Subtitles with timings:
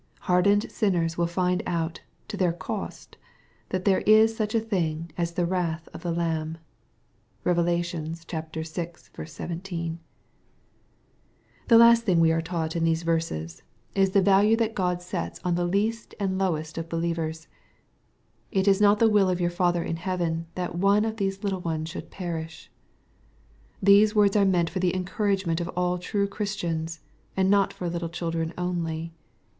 [0.21, 3.17] Hardened sinners will find out, to their cost,
[3.69, 6.57] that there is such a thing as the" wrath of the Lamb."
[7.43, 7.57] (Rev.
[7.57, 7.83] vi.
[7.83, 9.99] 17.)
[11.67, 13.61] The last thing we are taught in these verses,
[13.93, 14.25] is tht MATTHEW, CHAP.
[14.25, 14.25] XVIII.
[14.25, 17.47] 223 value that God seta on the least and lowest of believers,
[17.99, 21.43] '* It is not the will of your Father in heaven, that one of these
[21.43, 22.71] little ones should perish."
[23.83, 27.01] These words are meant for the encouragement of all true Christians,
[27.37, 29.13] and not for little children only.